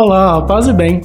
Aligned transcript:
Olá, 0.00 0.40
paz 0.42 0.68
e 0.68 0.72
bem. 0.72 1.00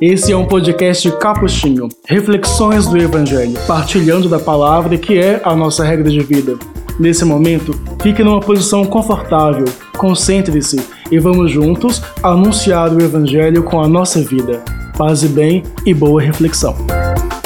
Esse 0.00 0.32
é 0.32 0.36
um 0.36 0.46
podcast 0.46 1.10
capuchinho, 1.18 1.86
reflexões 2.08 2.86
do 2.86 2.96
Evangelho, 2.96 3.52
partilhando 3.66 4.26
da 4.26 4.38
palavra 4.38 4.96
que 4.96 5.18
é 5.18 5.38
a 5.44 5.54
nossa 5.54 5.84
regra 5.84 6.10
de 6.10 6.20
vida. 6.20 6.56
Nesse 6.98 7.26
momento, 7.26 7.78
fique 8.02 8.24
numa 8.24 8.40
posição 8.40 8.86
confortável, 8.86 9.66
concentre-se 9.98 10.80
e 11.10 11.18
vamos 11.18 11.50
juntos 11.50 12.02
anunciar 12.22 12.90
o 12.90 13.02
Evangelho 13.02 13.62
com 13.64 13.82
a 13.82 13.86
nossa 13.86 14.22
vida. 14.22 14.64
Paz 14.96 15.22
e 15.22 15.28
bem 15.28 15.62
e 15.84 15.92
boa 15.92 16.22
reflexão. 16.22 16.74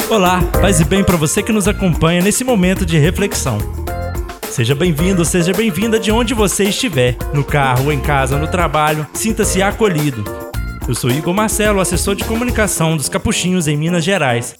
Olá, 0.08 0.40
paz 0.60 0.80
e 0.80 0.84
bem 0.84 1.02
para 1.02 1.16
você 1.16 1.42
que 1.42 1.50
nos 1.50 1.66
acompanha 1.66 2.22
nesse 2.22 2.44
momento 2.44 2.86
de 2.86 2.96
reflexão. 2.96 3.58
Seja 4.48 4.76
bem-vindo, 4.76 5.24
seja 5.24 5.52
bem-vinda 5.52 5.98
de 5.98 6.12
onde 6.12 6.32
você 6.32 6.62
estiver, 6.62 7.16
no 7.34 7.42
carro, 7.42 7.90
em 7.90 7.98
casa, 7.98 8.38
no 8.38 8.46
trabalho, 8.46 9.04
sinta-se 9.12 9.60
acolhido. 9.60 10.41
Eu 10.88 10.96
sou 10.96 11.10
Igor 11.10 11.32
Marcelo, 11.32 11.80
assessor 11.80 12.16
de 12.16 12.24
comunicação 12.24 12.96
dos 12.96 13.08
Capuchinhos 13.08 13.68
em 13.68 13.76
Minas 13.76 14.02
Gerais. 14.02 14.56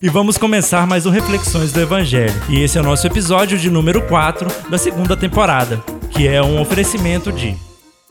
E 0.00 0.10
vamos 0.10 0.36
começar 0.36 0.86
mais 0.86 1.06
um 1.06 1.10
Reflexões 1.10 1.72
do 1.72 1.80
Evangelho. 1.80 2.34
E 2.50 2.60
esse 2.60 2.76
é 2.76 2.82
o 2.82 2.84
nosso 2.84 3.06
episódio 3.06 3.56
de 3.56 3.70
número 3.70 4.02
4 4.02 4.46
da 4.68 4.76
segunda 4.76 5.16
temporada, 5.16 5.82
que 6.10 6.28
é 6.28 6.42
um 6.42 6.60
oferecimento 6.60 7.32
de 7.32 7.54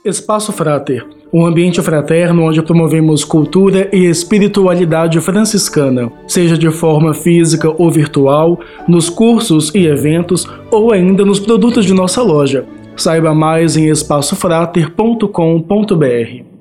Espaço 0.03 0.51
Frater, 0.51 1.05
um 1.31 1.45
ambiente 1.45 1.79
fraterno 1.83 2.43
onde 2.43 2.63
promovemos 2.63 3.23
cultura 3.23 3.87
e 3.93 4.05
espiritualidade 4.05 5.21
franciscana, 5.21 6.11
seja 6.27 6.57
de 6.57 6.71
forma 6.71 7.13
física 7.13 7.71
ou 7.77 7.91
virtual, 7.91 8.59
nos 8.87 9.09
cursos 9.09 9.71
e 9.75 9.85
eventos 9.85 10.47
ou 10.71 10.91
ainda 10.91 11.23
nos 11.23 11.39
produtos 11.39 11.85
de 11.85 11.93
nossa 11.93 12.23
loja. 12.23 12.65
Saiba 12.95 13.31
mais 13.33 13.77
em 13.77 13.89
espaçofrater.com.br. 13.89 16.52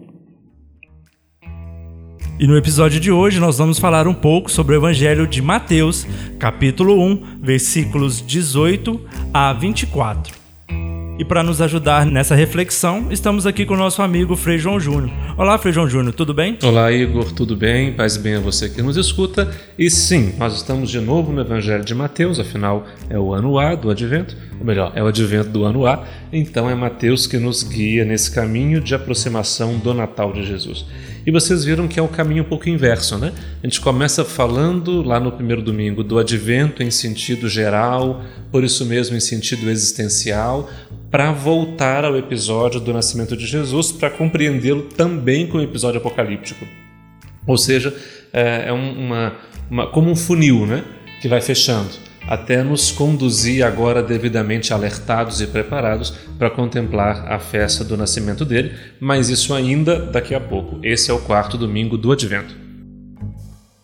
E 2.42 2.46
no 2.48 2.56
episódio 2.56 2.98
de 2.98 3.12
hoje 3.12 3.38
nós 3.38 3.58
vamos 3.58 3.78
falar 3.78 4.08
um 4.08 4.12
pouco 4.12 4.50
sobre 4.50 4.74
o 4.74 4.78
Evangelho 4.78 5.28
de 5.28 5.40
Mateus, 5.40 6.04
capítulo 6.40 7.00
1, 7.00 7.38
versículos 7.40 8.20
18 8.20 9.00
a 9.32 9.52
24. 9.52 10.34
E 11.20 11.24
para 11.24 11.44
nos 11.44 11.60
ajudar 11.60 12.04
nessa 12.04 12.34
reflexão, 12.34 13.12
estamos 13.12 13.46
aqui 13.46 13.64
com 13.64 13.74
o 13.74 13.76
nosso 13.76 14.02
amigo 14.02 14.34
Frei 14.34 14.58
João 14.58 14.80
Júnior. 14.80 15.12
Olá, 15.38 15.56
Frei 15.56 15.72
João 15.72 15.88
Júnior, 15.88 16.14
tudo 16.14 16.34
bem? 16.34 16.58
Olá, 16.64 16.90
Igor, 16.90 17.30
tudo 17.30 17.56
bem? 17.56 17.92
Paz 17.92 18.16
bem 18.16 18.34
a 18.34 18.40
você 18.40 18.68
que 18.68 18.82
nos 18.82 18.96
escuta. 18.96 19.48
E 19.78 19.88
sim, 19.88 20.34
nós 20.36 20.56
estamos 20.56 20.90
de 20.90 20.98
novo 20.98 21.30
no 21.30 21.42
Evangelho 21.42 21.84
de 21.84 21.94
Mateus, 21.94 22.40
afinal 22.40 22.84
é 23.08 23.16
o 23.16 23.32
ano 23.32 23.56
A 23.56 23.76
do 23.76 23.88
Advento, 23.88 24.36
ou 24.58 24.66
melhor, 24.66 24.90
é 24.96 25.02
o 25.02 25.06
Advento 25.06 25.50
do 25.50 25.62
ano 25.62 25.86
A, 25.86 26.04
então 26.32 26.68
é 26.68 26.74
Mateus 26.74 27.24
que 27.24 27.38
nos 27.38 27.62
guia 27.62 28.04
nesse 28.04 28.32
caminho 28.32 28.80
de 28.80 28.96
aproximação 28.96 29.78
do 29.78 29.94
Natal 29.94 30.32
de 30.32 30.44
Jesus. 30.44 30.86
E 31.24 31.30
vocês 31.30 31.64
viram 31.64 31.86
que 31.86 32.00
é 32.00 32.02
um 32.02 32.08
caminho 32.08 32.42
um 32.42 32.46
pouco 32.46 32.68
inverso, 32.68 33.16
né? 33.18 33.32
A 33.62 33.66
gente 33.66 33.80
começa 33.80 34.24
falando 34.24 35.02
lá 35.02 35.20
no 35.20 35.32
primeiro 35.32 35.62
domingo 35.62 36.02
do 36.02 36.18
advento 36.18 36.82
em 36.82 36.90
sentido 36.90 37.48
geral, 37.48 38.22
por 38.50 38.64
isso 38.64 38.84
mesmo 38.84 39.16
em 39.16 39.20
sentido 39.20 39.70
existencial, 39.70 40.68
para 41.10 41.30
voltar 41.32 42.04
ao 42.04 42.16
episódio 42.16 42.80
do 42.80 42.92
nascimento 42.92 43.36
de 43.36 43.46
Jesus, 43.46 43.92
para 43.92 44.10
compreendê-lo 44.10 44.82
também 44.82 45.46
como 45.46 45.62
episódio 45.62 45.98
apocalíptico. 45.98 46.66
Ou 47.46 47.56
seja, 47.56 47.94
é, 48.32 48.68
é 48.68 48.72
uma, 48.72 49.34
uma, 49.70 49.86
como 49.88 50.10
um 50.10 50.16
funil, 50.16 50.66
né? 50.66 50.84
Que 51.20 51.28
vai 51.28 51.40
fechando 51.40 52.11
até 52.26 52.62
nos 52.62 52.90
conduzir 52.90 53.64
agora 53.64 54.02
devidamente 54.02 54.72
alertados 54.72 55.40
e 55.40 55.46
preparados 55.46 56.10
para 56.38 56.50
contemplar 56.50 57.30
a 57.30 57.38
festa 57.38 57.84
do 57.84 57.96
nascimento 57.96 58.44
dele, 58.44 58.72
mas 59.00 59.28
isso 59.28 59.54
ainda 59.54 59.98
daqui 59.98 60.34
a 60.34 60.40
pouco. 60.40 60.78
Esse 60.82 61.10
é 61.10 61.14
o 61.14 61.20
quarto 61.20 61.58
domingo 61.58 61.96
do 61.96 62.12
Advento. 62.12 62.62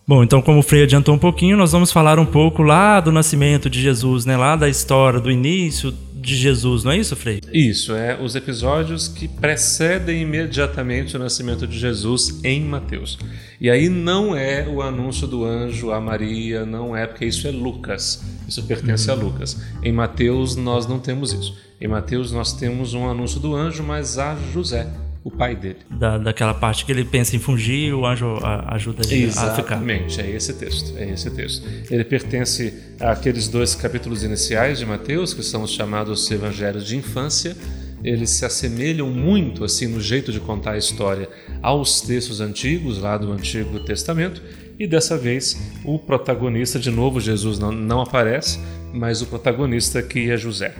Bom, 0.07 0.23
então 0.23 0.41
como 0.41 0.59
o 0.59 0.63
Frei 0.63 0.83
adiantou 0.83 1.13
um 1.13 1.19
pouquinho, 1.19 1.55
nós 1.55 1.71
vamos 1.71 1.91
falar 1.91 2.17
um 2.17 2.25
pouco 2.25 2.63
lá 2.63 2.99
do 2.99 3.11
nascimento 3.11 3.69
de 3.69 3.79
Jesus, 3.79 4.25
né? 4.25 4.35
Lá 4.35 4.55
da 4.55 4.67
história, 4.67 5.19
do 5.19 5.29
início 5.29 5.93
de 6.21 6.35
Jesus, 6.35 6.83
não 6.83 6.91
é 6.91 6.97
isso, 6.97 7.15
Frei? 7.15 7.41
Isso, 7.53 7.93
é 7.93 8.19
os 8.21 8.35
episódios 8.35 9.07
que 9.07 9.27
precedem 9.27 10.21
imediatamente 10.21 11.15
o 11.15 11.19
nascimento 11.19 11.65
de 11.65 11.77
Jesus 11.77 12.39
em 12.43 12.61
Mateus. 12.61 13.17
E 13.59 13.69
aí 13.69 13.89
não 13.89 14.35
é 14.35 14.67
o 14.67 14.81
anúncio 14.81 15.27
do 15.27 15.45
anjo 15.45 15.91
a 15.91 15.99
Maria, 15.99 16.65
não 16.65 16.95
é 16.95 17.07
porque 17.07 17.25
isso 17.25 17.47
é 17.47 17.51
Lucas, 17.51 18.23
isso 18.47 18.63
pertence 18.63 19.09
a 19.09 19.15
uhum. 19.15 19.23
Lucas. 19.23 19.61
Em 19.83 19.91
Mateus 19.91 20.55
nós 20.55 20.87
não 20.87 20.99
temos 20.99 21.33
isso. 21.33 21.57
Em 21.79 21.87
Mateus 21.87 22.31
nós 22.31 22.53
temos 22.53 22.93
um 22.93 23.09
anúncio 23.09 23.39
do 23.39 23.55
anjo, 23.55 23.83
mas 23.83 24.17
a 24.17 24.35
José 24.53 24.87
o 25.23 25.29
pai 25.29 25.55
dele. 25.55 25.79
Da, 25.89 26.17
daquela 26.17 26.53
parte 26.53 26.85
que 26.85 26.91
ele 26.91 27.03
pensa 27.03 27.35
em 27.35 27.39
fugir, 27.39 27.93
o 27.93 28.05
anjo 28.05 28.37
ajuda 28.67 29.01
ele 29.05 29.23
Exatamente, 29.23 29.51
a 29.51 29.63
ficar. 29.63 29.75
Exatamente, 29.75 30.21
é 30.21 30.29
esse 30.31 30.53
texto, 30.53 30.97
é 30.97 31.09
esse 31.09 31.29
texto. 31.31 31.67
Ele 31.91 32.03
pertence 32.03 32.73
àqueles 32.99 33.47
dois 33.47 33.75
capítulos 33.75 34.23
iniciais 34.23 34.79
de 34.79 34.85
Mateus, 34.85 35.33
que 35.33 35.43
são 35.43 35.63
os 35.63 35.71
chamados 35.71 36.29
evangelhos 36.31 36.85
de 36.85 36.95
infância. 36.95 37.55
Eles 38.01 38.29
se 38.29 38.45
assemelham 38.45 39.09
muito, 39.09 39.65
assim, 39.65 39.87
no 39.87 39.99
jeito 39.99 40.31
de 40.31 40.39
contar 40.39 40.71
a 40.71 40.77
história 40.77 41.29
aos 41.61 41.99
textos 41.99 42.39
antigos, 42.39 42.97
lá 42.97 43.17
do 43.17 43.31
Antigo 43.31 43.77
Testamento, 43.81 44.41
e 44.79 44.87
dessa 44.87 45.17
vez 45.17 45.61
o 45.83 45.99
protagonista, 45.99 46.79
de 46.79 46.89
novo, 46.89 47.19
Jesus 47.19 47.59
não, 47.59 47.73
não 47.73 47.99
aparece, 47.99 48.57
mas 48.93 49.21
o 49.21 49.25
protagonista 49.25 50.01
que 50.01 50.31
é 50.31 50.37
José. 50.37 50.73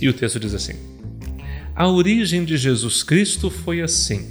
E 0.00 0.08
o 0.08 0.12
texto 0.12 0.38
diz 0.38 0.54
assim: 0.54 0.74
a 1.76 1.88
origem 1.88 2.44
de 2.44 2.56
Jesus 2.56 3.02
Cristo 3.02 3.50
foi 3.50 3.80
assim. 3.80 4.24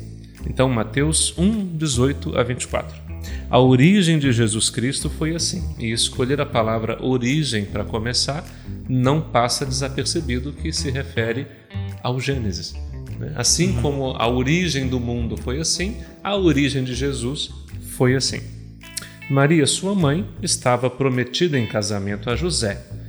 Então, 0.47 0.69
Mateus 0.69 1.37
1, 1.37 1.77
18 1.77 2.37
a 2.37 2.43
24. 2.43 2.95
A 3.49 3.59
origem 3.59 4.17
de 4.17 4.31
Jesus 4.31 4.69
Cristo 4.69 5.09
foi 5.09 5.35
assim, 5.35 5.75
e 5.77 5.91
escolher 5.91 6.39
a 6.39 6.45
palavra 6.45 7.03
origem 7.03 7.65
para 7.65 7.83
começar 7.83 8.45
não 8.87 9.21
passa 9.21 9.65
desapercebido 9.65 10.53
que 10.53 10.71
se 10.71 10.89
refere 10.89 11.47
ao 12.01 12.19
Gênesis. 12.19 12.73
Né? 13.19 13.33
Assim 13.35 13.73
como 13.81 14.11
a 14.17 14.27
origem 14.27 14.87
do 14.87 14.99
mundo 14.99 15.35
foi 15.35 15.59
assim, 15.59 15.97
a 16.23 16.35
origem 16.35 16.83
de 16.83 16.95
Jesus 16.95 17.49
foi 17.97 18.15
assim. 18.15 18.41
Maria, 19.29 19.67
sua 19.67 19.93
mãe, 19.93 20.25
estava 20.41 20.89
prometida 20.89 21.59
em 21.59 21.67
casamento 21.67 22.29
a 22.29 22.35
José 22.37 23.02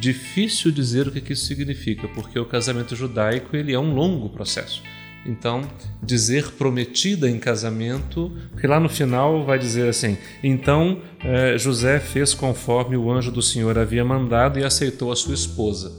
Difícil 0.00 0.70
dizer 0.70 1.08
o 1.08 1.12
que 1.12 1.32
isso 1.32 1.46
significa, 1.46 2.08
porque 2.08 2.38
o 2.38 2.46
casamento 2.46 2.94
judaico 2.96 3.56
ele 3.56 3.72
é 3.72 3.78
um 3.78 3.94
longo 3.94 4.28
processo. 4.28 4.82
Então, 5.26 5.62
dizer 6.02 6.52
prometida 6.52 7.30
em 7.30 7.38
casamento, 7.38 8.30
porque 8.50 8.66
lá 8.66 8.78
no 8.78 8.88
final 8.88 9.44
vai 9.44 9.58
dizer 9.58 9.88
assim: 9.88 10.18
então 10.42 11.00
eh, 11.24 11.56
José 11.56 11.98
fez 11.98 12.34
conforme 12.34 12.96
o 12.96 13.10
anjo 13.10 13.30
do 13.30 13.40
Senhor 13.40 13.78
havia 13.78 14.04
mandado 14.04 14.58
e 14.58 14.64
aceitou 14.64 15.10
a 15.10 15.16
sua 15.16 15.34
esposa. 15.34 15.92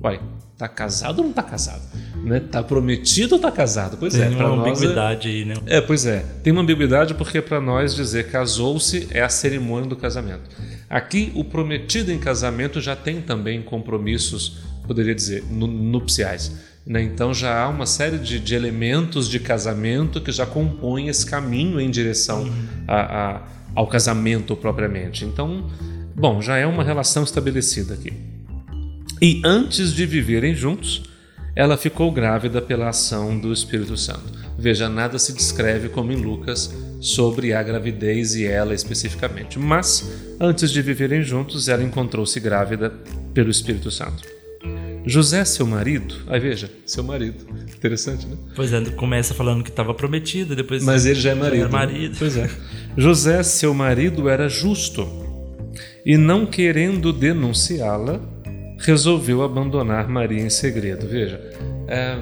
Uai, 0.00 0.20
tá 0.56 0.68
casado 0.68 1.18
ou 1.18 1.24
não 1.24 1.32
tá 1.32 1.42
casado? 1.42 1.82
Né? 2.26 2.40
Tá 2.40 2.60
prometido 2.60 3.36
ou 3.36 3.40
tá 3.40 3.52
casado? 3.52 3.96
Pois 3.96 4.16
é, 4.16 4.28
tem 4.28 4.40
é, 4.40 4.44
uma 4.44 4.66
é 4.66 4.70
ambiguidade 4.70 5.28
é... 5.28 5.30
aí, 5.30 5.44
né? 5.44 5.54
É, 5.64 5.80
pois 5.80 6.04
é. 6.04 6.24
Tem 6.42 6.52
uma 6.52 6.60
ambiguidade 6.60 7.14
porque 7.14 7.40
para 7.40 7.60
nós 7.60 7.94
dizer 7.94 8.26
casou-se 8.26 9.06
é 9.12 9.22
a 9.22 9.28
cerimônia 9.28 9.88
do 9.88 9.94
casamento. 9.94 10.50
Aqui, 10.90 11.30
o 11.36 11.44
prometido 11.44 12.10
em 12.10 12.18
casamento 12.18 12.80
já 12.80 12.96
tem 12.96 13.20
também 13.20 13.62
compromissos, 13.62 14.58
poderia 14.88 15.14
dizer, 15.14 15.44
nupciais. 15.48 16.52
Né? 16.84 17.00
Então 17.00 17.32
já 17.32 17.62
há 17.62 17.68
uma 17.68 17.86
série 17.86 18.18
de, 18.18 18.40
de, 18.40 18.56
elementos 18.56 19.28
de 19.28 19.38
casamento 19.38 20.20
que 20.20 20.32
já 20.32 20.44
compõem 20.44 21.06
esse 21.06 21.24
caminho 21.24 21.80
em 21.80 21.88
direção 21.88 22.42
uhum. 22.42 22.66
a, 22.88 23.00
a, 23.36 23.42
ao 23.72 23.86
casamento 23.86 24.56
propriamente. 24.56 25.24
Então, 25.24 25.70
bom, 26.12 26.42
já 26.42 26.56
é 26.56 26.66
uma 26.66 26.82
relação 26.82 27.22
estabelecida 27.22 27.94
aqui. 27.94 28.12
E 29.22 29.40
antes 29.44 29.92
de 29.94 30.04
viverem 30.04 30.56
juntos, 30.56 31.04
ela 31.56 31.78
ficou 31.78 32.12
grávida 32.12 32.60
pela 32.60 32.90
ação 32.90 33.38
do 33.38 33.50
Espírito 33.50 33.96
Santo. 33.96 34.46
Veja, 34.58 34.90
nada 34.90 35.18
se 35.18 35.32
descreve 35.32 35.88
como 35.88 36.12
em 36.12 36.16
Lucas 36.16 36.70
sobre 37.00 37.54
a 37.54 37.62
gravidez 37.62 38.34
e 38.34 38.44
ela 38.44 38.74
especificamente. 38.74 39.58
Mas, 39.58 40.06
antes 40.38 40.70
de 40.70 40.82
viverem 40.82 41.22
juntos, 41.22 41.68
ela 41.68 41.82
encontrou-se 41.82 42.38
grávida 42.38 42.92
pelo 43.32 43.50
Espírito 43.50 43.90
Santo. 43.90 44.36
José, 45.06 45.44
seu 45.44 45.66
marido, 45.66 46.16
aí 46.26 46.40
veja, 46.40 46.68
seu 46.84 47.02
marido, 47.02 47.46
interessante, 47.74 48.26
né? 48.26 48.36
Pois 48.54 48.72
é, 48.72 48.84
começa 48.90 49.32
falando 49.32 49.62
que 49.62 49.70
estava 49.70 49.94
prometida, 49.94 50.54
depois. 50.54 50.84
Mas 50.84 51.06
ele 51.06 51.20
já 51.20 51.30
é 51.30 51.34
marido. 51.34 51.60
Já 51.60 51.66
é 51.66 51.70
marido. 51.70 52.12
Né? 52.12 52.16
Pois 52.18 52.36
é. 52.36 52.50
José, 52.98 53.42
seu 53.44 53.72
marido, 53.72 54.28
era 54.28 54.48
justo 54.48 55.08
e, 56.04 56.18
não 56.18 56.44
querendo 56.44 57.12
denunciá-la, 57.12 58.20
resolveu 58.78 59.42
abandonar 59.42 60.08
Maria 60.08 60.42
em 60.42 60.50
segredo. 60.50 61.06
Veja, 61.06 61.40
é, 61.88 62.16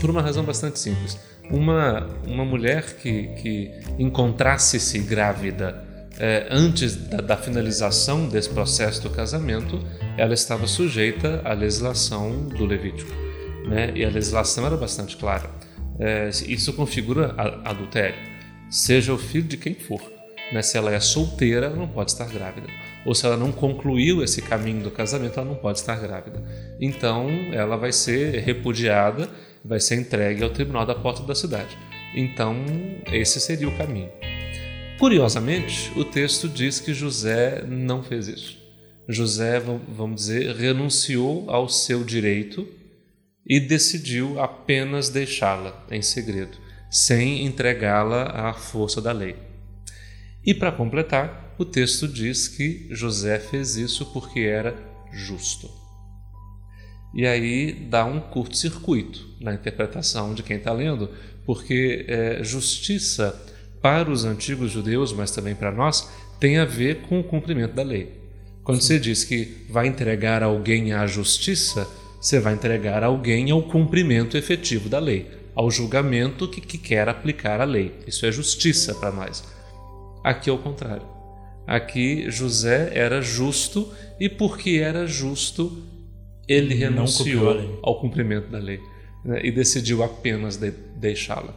por 0.00 0.10
uma 0.10 0.22
razão 0.22 0.44
bastante 0.44 0.78
simples. 0.78 1.18
Uma, 1.50 2.06
uma 2.26 2.44
mulher 2.44 2.84
que, 2.96 3.28
que 3.42 3.70
encontrasse-se 3.98 4.98
grávida 5.00 5.84
é, 6.18 6.46
antes 6.50 6.96
da, 6.96 7.18
da, 7.18 7.36
finalização 7.36 8.28
desse 8.28 8.50
processo 8.50 9.02
do 9.02 9.10
casamento, 9.10 9.80
ela 10.16 10.34
estava 10.34 10.66
sujeita 10.66 11.40
à 11.44 11.52
legislação 11.52 12.46
do 12.46 12.66
Levítico. 12.66 13.10
Né? 13.66 13.92
E 13.94 14.04
a 14.04 14.08
legislação 14.08 14.66
era 14.66 14.76
bastante 14.76 15.16
clara. 15.16 15.50
É, 15.98 16.28
isso 16.46 16.72
configura 16.72 17.34
adultério, 17.64 18.16
seja 18.70 19.12
o 19.12 19.18
filho 19.18 19.46
de 19.46 19.56
quem 19.56 19.74
for. 19.74 20.00
Né? 20.52 20.62
Se 20.62 20.76
ela 20.76 20.92
é 20.92 21.00
solteira, 21.00 21.66
ela 21.66 21.76
não 21.76 21.88
pode 21.88 22.10
estar 22.10 22.26
grávida. 22.26 22.66
Ou 23.04 23.14
se 23.14 23.24
ela 23.24 23.36
não 23.36 23.50
concluiu 23.50 24.22
esse 24.22 24.42
caminho 24.42 24.82
do 24.82 24.90
casamento, 24.90 25.38
ela 25.38 25.48
não 25.48 25.56
pode 25.56 25.78
estar 25.78 25.98
grávida. 26.00 26.42
Então, 26.80 27.28
ela 27.52 27.76
vai 27.76 27.92
ser 27.92 28.40
repudiada, 28.40 29.28
vai 29.64 29.80
ser 29.80 29.96
entregue 29.96 30.42
ao 30.42 30.50
tribunal 30.50 30.84
da 30.84 30.94
porta 30.94 31.22
da 31.22 31.34
cidade. 31.34 31.76
Então, 32.14 32.56
esse 33.12 33.40
seria 33.40 33.68
o 33.68 33.76
caminho. 33.76 34.10
Curiosamente, 34.98 35.90
o 35.96 36.04
texto 36.04 36.48
diz 36.48 36.78
que 36.78 36.92
José 36.92 37.64
não 37.66 38.02
fez 38.02 38.28
isso. 38.28 38.58
José, 39.08 39.58
vamos 39.88 40.20
dizer, 40.20 40.54
renunciou 40.54 41.50
ao 41.50 41.68
seu 41.68 42.04
direito 42.04 42.68
e 43.46 43.58
decidiu 43.58 44.38
apenas 44.38 45.08
deixá-la 45.08 45.86
em 45.90 46.02
segredo, 46.02 46.56
sem 46.90 47.44
entregá-la 47.46 48.24
à 48.24 48.52
força 48.52 49.00
da 49.00 49.10
lei. 49.10 49.36
E 50.44 50.54
para 50.54 50.70
completar, 50.70 51.49
o 51.62 51.64
texto 51.64 52.08
diz 52.08 52.48
que 52.48 52.88
José 52.90 53.38
fez 53.38 53.76
isso 53.76 54.06
porque 54.06 54.40
era 54.40 54.74
justo. 55.12 55.70
E 57.14 57.26
aí 57.26 57.72
dá 57.72 58.04
um 58.04 58.18
curto-circuito 58.18 59.28
na 59.40 59.52
interpretação 59.52 60.32
de 60.32 60.42
quem 60.42 60.56
está 60.56 60.72
lendo, 60.72 61.10
porque 61.44 62.06
é, 62.08 62.42
justiça 62.42 63.38
para 63.82 64.10
os 64.10 64.24
antigos 64.24 64.70
judeus, 64.70 65.12
mas 65.12 65.30
também 65.30 65.54
para 65.54 65.70
nós, 65.70 66.10
tem 66.38 66.58
a 66.58 66.64
ver 66.64 67.02
com 67.02 67.20
o 67.20 67.24
cumprimento 67.24 67.74
da 67.74 67.82
lei. 67.82 68.18
Quando 68.62 68.80
Sim. 68.80 68.86
você 68.86 68.98
diz 68.98 69.24
que 69.24 69.66
vai 69.68 69.86
entregar 69.86 70.42
alguém 70.42 70.92
à 70.94 71.06
justiça, 71.06 71.86
você 72.20 72.38
vai 72.38 72.54
entregar 72.54 73.02
alguém 73.02 73.50
ao 73.50 73.62
cumprimento 73.62 74.36
efetivo 74.36 74.88
da 74.88 74.98
lei, 74.98 75.30
ao 75.54 75.70
julgamento 75.70 76.48
que, 76.48 76.60
que 76.60 76.78
quer 76.78 77.08
aplicar 77.08 77.60
a 77.60 77.64
lei. 77.64 77.92
Isso 78.06 78.24
é 78.24 78.32
justiça 78.32 78.94
para 78.94 79.10
nós. 79.10 79.44
Aqui 80.22 80.48
é 80.48 80.52
o 80.52 80.58
contrário. 80.58 81.19
Aqui 81.70 82.28
José 82.28 82.90
era 82.94 83.22
justo 83.22 83.92
e 84.18 84.28
porque 84.28 84.80
era 84.82 85.06
justo, 85.06 85.80
ele 86.48 86.74
renunciou 86.74 87.78
ao 87.80 88.00
cumprimento 88.00 88.50
da 88.50 88.58
lei 88.58 88.80
né, 89.24 89.40
e 89.44 89.52
decidiu 89.52 90.02
apenas 90.02 90.56
de, 90.56 90.72
deixá-la. 90.96 91.54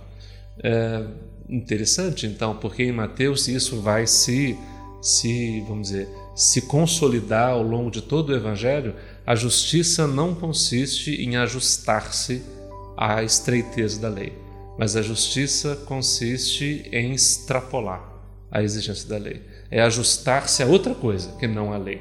É 0.63 1.04
interessante, 1.50 2.27
então, 2.27 2.56
porque 2.57 2.83
em 2.83 2.92
Mateus 2.92 3.48
isso 3.48 3.81
vai 3.81 4.06
se, 4.06 4.56
se, 5.01 5.62
vamos 5.62 5.88
dizer, 5.88 6.07
se 6.36 6.62
consolidar 6.62 7.50
ao 7.50 7.63
longo 7.63 7.89
de 7.89 8.04
todo 8.04 8.30
o 8.30 8.36
Evangelho. 8.36 8.94
A 9.25 9.33
justiça 9.33 10.06
não 10.06 10.36
consiste 10.36 11.24
em 11.24 11.38
ajustar-se 11.38 12.44
à 12.95 13.24
estreiteza 13.24 14.00
da 14.00 14.10
lei, 14.10 14.33
mas 14.77 14.95
a 14.95 15.01
justiça 15.01 15.75
consiste 15.88 16.88
em 16.92 17.13
extrapolar 17.13 18.13
a 18.51 18.62
exigência 18.62 19.10
da 19.10 19.18
lei. 19.18 19.42
É 19.74 19.81
ajustar-se 19.81 20.62
a 20.62 20.68
outra 20.68 20.94
coisa 20.94 21.36
que 21.40 21.48
não 21.48 21.74
a 21.74 21.78
lei. 21.78 22.00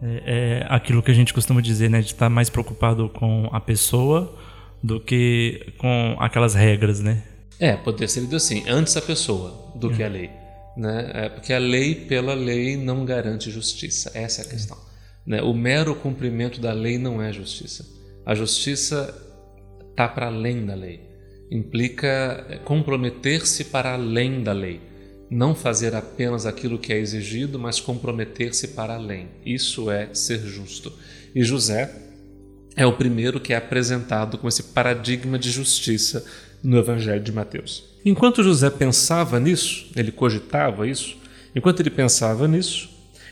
É, 0.00 0.62
é, 0.62 0.66
aquilo 0.70 1.02
que 1.02 1.10
a 1.10 1.14
gente 1.14 1.34
costuma 1.34 1.60
dizer, 1.60 1.90
né? 1.90 2.00
De 2.00 2.06
estar 2.06 2.30
mais 2.30 2.48
preocupado 2.48 3.10
com 3.10 3.46
a 3.52 3.60
pessoa 3.60 4.34
do 4.82 4.98
que 4.98 5.74
com 5.76 6.16
aquelas 6.18 6.54
regras, 6.54 7.00
né? 7.00 7.22
É, 7.60 7.76
poderia 7.76 8.08
ser 8.08 8.20
lido 8.20 8.36
assim, 8.36 8.64
antes 8.66 8.96
a 8.96 9.02
pessoa 9.02 9.74
do 9.76 9.92
é. 9.92 9.96
que 9.96 10.02
a 10.02 10.08
lei. 10.08 10.30
Né? 10.78 11.10
É, 11.12 11.28
porque 11.28 11.52
a 11.52 11.58
lei, 11.58 11.94
pela 11.94 12.32
lei, 12.32 12.74
não 12.78 13.04
garante 13.04 13.50
justiça. 13.50 14.10
Essa 14.14 14.40
é 14.40 14.44
a 14.46 14.48
questão. 14.48 14.78
Né? 15.26 15.42
O 15.42 15.52
mero 15.52 15.94
cumprimento 15.94 16.58
da 16.58 16.72
lei 16.72 16.96
não 16.96 17.20
é 17.20 17.30
justiça. 17.34 17.84
A 18.24 18.34
justiça 18.34 19.14
está 19.90 20.08
para 20.08 20.28
além 20.28 20.64
da 20.64 20.74
lei. 20.74 21.02
Implica 21.50 22.46
é, 22.48 22.56
comprometer-se 22.56 23.64
para 23.64 23.92
além 23.92 24.42
da 24.42 24.54
lei 24.54 24.88
não 25.30 25.54
fazer 25.54 25.94
apenas 25.94 26.46
aquilo 26.46 26.78
que 26.78 26.92
é 26.92 26.98
exigido, 26.98 27.58
mas 27.58 27.80
comprometer-se 27.80 28.68
para 28.68 28.94
além. 28.94 29.28
Isso 29.44 29.90
é 29.90 30.08
ser 30.14 30.40
justo. 30.40 30.92
E 31.34 31.42
José 31.42 31.94
é 32.76 32.86
o 32.86 32.92
primeiro 32.92 33.40
que 33.40 33.52
é 33.52 33.56
apresentado 33.56 34.38
com 34.38 34.48
esse 34.48 34.62
paradigma 34.62 35.38
de 35.38 35.50
justiça 35.50 36.24
no 36.62 36.78
Evangelho 36.78 37.22
de 37.22 37.32
Mateus. 37.32 37.84
Enquanto 38.04 38.42
José 38.42 38.70
pensava 38.70 39.38
nisso, 39.38 39.90
ele 39.94 40.10
cogitava 40.10 40.86
isso, 40.86 41.16
enquanto 41.54 41.80
ele 41.80 41.90
pensava 41.90 42.48
nisso, 42.48 42.88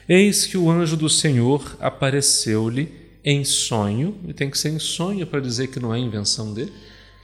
eis 0.09 0.47
que 0.47 0.59
o 0.59 0.71
anjo 0.71 0.97
do 0.97 1.09
Senhor 1.09 1.77
apareceu-lhe 1.81 2.93
em 3.25 3.45
sonho, 3.45 4.17
e 4.29 4.33
tem 4.33 4.51
que 4.51 4.59
ser 4.59 4.71
em 4.71 4.79
sonho 4.79 5.27
para 5.27 5.41
dizer 5.41 5.69
que 5.69 5.81
não 5.81 5.95
é 5.95 5.99
invenção 5.99 6.53
dele 6.53 6.73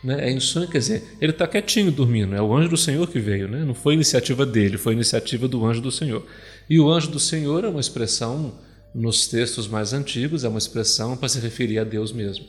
né? 0.02 0.28
É 0.28 0.32
insônia, 0.32 0.68
quer 0.68 0.78
dizer, 0.78 1.16
ele 1.20 1.32
está 1.32 1.46
quietinho 1.46 1.92
dormindo, 1.92 2.34
é 2.34 2.42
o 2.42 2.54
anjo 2.54 2.70
do 2.70 2.76
Senhor 2.76 3.08
que 3.08 3.20
veio, 3.20 3.48
né? 3.48 3.64
não 3.64 3.74
foi 3.74 3.94
iniciativa 3.94 4.44
dele, 4.44 4.76
foi 4.76 4.94
iniciativa 4.94 5.46
do 5.46 5.64
anjo 5.64 5.80
do 5.80 5.92
Senhor. 5.92 6.26
E 6.68 6.80
o 6.80 6.90
anjo 6.90 7.10
do 7.10 7.20
Senhor 7.20 7.64
é 7.64 7.68
uma 7.68 7.80
expressão, 7.80 8.54
nos 8.94 9.26
textos 9.26 9.68
mais 9.68 9.92
antigos, 9.92 10.44
é 10.44 10.48
uma 10.48 10.58
expressão 10.58 11.16
para 11.16 11.28
se 11.28 11.38
referir 11.38 11.78
a 11.78 11.84
Deus 11.84 12.12
mesmo. 12.12 12.44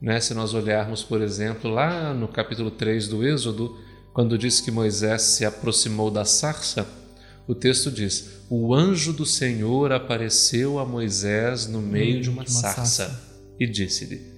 Né? 0.00 0.20
Se 0.20 0.34
nós 0.34 0.52
olharmos, 0.52 1.02
por 1.02 1.22
exemplo, 1.22 1.70
lá 1.70 2.12
no 2.12 2.28
capítulo 2.28 2.70
3 2.70 3.08
do 3.08 3.26
Êxodo, 3.26 3.78
quando 4.12 4.36
diz 4.36 4.60
que 4.60 4.70
Moisés 4.70 5.22
se 5.22 5.44
aproximou 5.44 6.10
da 6.10 6.24
sarça, 6.24 6.86
o 7.46 7.54
texto 7.54 7.90
diz: 7.90 8.42
O 8.50 8.74
anjo 8.74 9.12
do 9.12 9.24
Senhor 9.24 9.92
apareceu 9.92 10.78
a 10.78 10.84
Moisés 10.84 11.66
no 11.66 11.80
meio 11.80 12.20
de 12.20 12.28
uma, 12.28 12.44
de 12.44 12.50
uma 12.50 12.60
sarça, 12.60 13.04
sarça 13.06 13.22
e 13.58 13.66
disse-lhe 13.66 14.35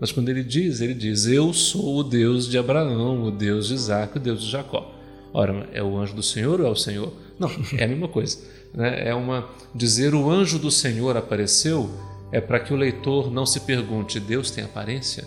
mas 0.00 0.12
quando 0.12 0.28
ele 0.28 0.42
diz, 0.42 0.80
ele 0.80 0.94
diz: 0.94 1.26
Eu 1.26 1.52
sou 1.52 1.96
o 1.96 2.04
Deus 2.04 2.48
de 2.48 2.58
Abraão, 2.58 3.24
o 3.24 3.30
Deus 3.30 3.68
de 3.68 3.74
Isaac, 3.74 4.16
o 4.16 4.20
Deus 4.20 4.42
de 4.42 4.50
Jacó. 4.50 4.94
Ora, 5.32 5.68
é 5.72 5.82
o 5.82 5.96
anjo 5.96 6.14
do 6.14 6.22
Senhor 6.22 6.60
ou 6.60 6.66
é 6.66 6.70
o 6.70 6.76
Senhor? 6.76 7.12
Não, 7.38 7.50
é 7.76 7.84
a 7.84 7.88
mesma 7.88 8.08
coisa. 8.08 8.38
Né? 8.74 9.08
É 9.08 9.14
uma 9.14 9.48
dizer 9.74 10.14
o 10.14 10.30
anjo 10.30 10.58
do 10.58 10.70
Senhor 10.70 11.16
apareceu 11.16 11.90
é 12.32 12.40
para 12.40 12.60
que 12.60 12.72
o 12.72 12.76
leitor 12.76 13.30
não 13.30 13.46
se 13.46 13.60
pergunte: 13.60 14.20
Deus 14.20 14.50
tem 14.50 14.64
aparência? 14.64 15.24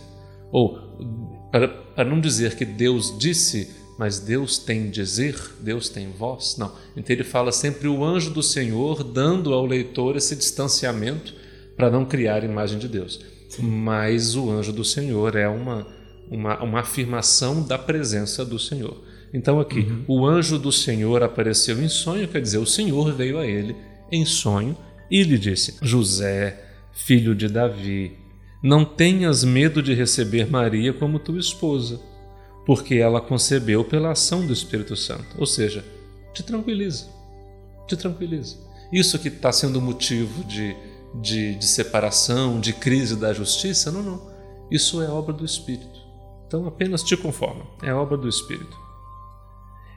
Ou 0.52 0.80
para, 1.52 1.68
para 1.68 2.06
não 2.06 2.20
dizer 2.20 2.56
que 2.56 2.66
Deus 2.66 3.16
disse, 3.18 3.72
mas 3.98 4.20
Deus 4.20 4.58
tem 4.58 4.90
dizer, 4.90 5.36
Deus 5.60 5.90
tem 5.90 6.12
voz? 6.12 6.56
Não. 6.58 6.72
Então 6.96 7.16
ele 7.16 7.24
fala 7.24 7.52
sempre 7.52 7.88
o 7.88 8.04
anjo 8.04 8.32
do 8.32 8.44
Senhor, 8.44 9.04
dando 9.04 9.54
ao 9.54 9.66
leitor 9.66 10.16
esse 10.16 10.36
distanciamento 10.36 11.34
para 11.76 11.90
não 11.90 12.06
criar 12.06 12.44
imagem 12.44 12.78
de 12.78 12.88
Deus 12.88 13.20
mas 13.58 14.36
o 14.36 14.50
anjo 14.50 14.72
do 14.72 14.84
Senhor 14.84 15.36
é 15.36 15.48
uma, 15.48 15.88
uma, 16.30 16.64
uma 16.64 16.80
afirmação 16.82 17.64
da 17.64 17.78
presença 17.78 18.46
do 18.46 18.60
Senhor. 18.60 19.02
Então, 19.34 19.60
aqui, 19.60 19.82
uhum. 19.82 20.04
o 20.08 20.26
anjo 20.26 20.58
do 20.58 20.72
Senhor 20.72 21.24
apareceu 21.24 21.82
em 21.82 21.90
sonho, 21.90 22.28
quer 22.28 22.42
dizer, 22.42 22.58
o 22.58 22.66
Senhor 22.66 23.14
veio 23.14 23.38
a 23.38 23.46
ele 23.46 23.76
em 24.12 24.26
sonho 24.26 24.76
e 25.10 25.24
lhe 25.24 25.38
disse: 25.38 25.76
José, 25.82 26.64
filho 26.92 27.36
de 27.36 27.48
Davi, 27.48 28.18
não 28.62 28.84
tenhas 28.84 29.44
medo 29.44 29.82
de 29.82 29.94
receber 29.94 30.50
Maria 30.50 30.94
como 30.94 31.20
tua 31.20 31.40
esposa, 31.40 32.00
porque 32.66 32.96
ela 32.96 33.22
concebeu 33.22 33.84
pela 33.84 34.12
ação 34.12 34.46
do 34.46 34.54
Espírito 34.54 34.96
Santo. 34.96 35.36
Ou 35.38 35.46
seja, 35.46 35.84
te 36.34 36.44
tranquiliza, 36.44 37.08
te 37.88 37.96
tranquiliza. 37.96 38.58
Isso 38.92 39.20
que 39.20 39.28
está 39.28 39.52
sendo 39.52 39.80
motivo 39.80 40.44
de 40.44 40.76
de, 41.16 41.56
de 41.56 41.66
separação, 41.66 42.60
de 42.60 42.74
crise 42.74 43.16
da 43.16 43.34
justiça. 43.34 43.92
Não, 43.92 44.02
não. 44.02 44.32
Isso 44.72 45.02
é 45.02 45.10
obra 45.10 45.34
do 45.34 45.46
Espírito. 45.46 46.00
Então 46.48 46.68
apenas 46.68 47.04
te 47.04 47.16
conforma. 47.16 47.66
É 47.82 47.94
obra 47.94 48.18
do 48.18 48.28
Espírito. 48.28 48.78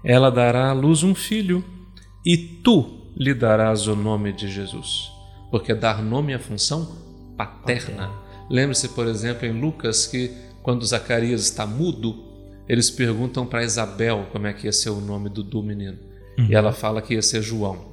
Ela 0.05 0.31
dará 0.31 0.71
à 0.71 0.73
luz 0.73 1.03
um 1.03 1.15
filho 1.15 1.65
e 2.25 2.37
tu 2.37 3.03
lhe 3.17 3.35
darás 3.35 3.87
o 3.87 3.95
nome 3.95 4.33
de 4.33 4.49
Jesus. 4.49 5.11
Porque 5.51 5.75
dar 5.75 6.03
nome 6.03 6.33
é 6.33 6.39
função 6.39 6.97
paterna. 7.37 8.11
Lembre-se, 8.51 8.89
por 8.91 9.07
exemplo, 9.07 9.47
em 9.47 9.61
Lucas 9.61 10.07
que 10.07 10.31
quando 10.63 10.85
Zacarias 10.85 11.43
está 11.43 11.67
mudo, 11.67 12.33
eles 12.69 12.91
perguntam 12.91 13.47
para 13.47 13.65
Isabel 13.65 14.29
como 14.31 14.47
é 14.47 14.53
que 14.53 14.67
ia 14.67 14.73
ser 14.73 14.91
o 14.91 15.01
nome 15.01 15.29
do, 15.29 15.43
do 15.43 15.63
menino. 15.63 15.99
Uhum. 16.39 16.47
E 16.47 16.55
ela 16.55 16.73
fala 16.73 17.03
que 17.03 17.15
ia 17.15 17.23
ser 17.23 17.43
João. 17.43 17.92